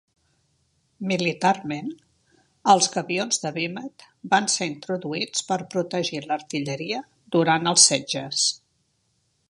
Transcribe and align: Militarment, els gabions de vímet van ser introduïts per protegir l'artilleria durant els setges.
Militarment, 1.09 1.91
els 2.73 2.87
gabions 2.95 3.43
de 3.43 3.51
vímet 3.59 4.07
van 4.33 4.49
ser 4.55 4.69
introduïts 4.71 5.47
per 5.51 5.59
protegir 5.75 6.23
l'artilleria 6.31 7.05
durant 7.37 7.75
els 7.75 7.89
setges. 7.93 8.49